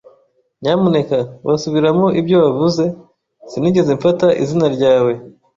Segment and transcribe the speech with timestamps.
[0.61, 1.17] Nyamuneka
[1.47, 2.83] wasubiramo ibyo wavuze?
[3.51, 5.13] Sinigeze mfata izina ryawe.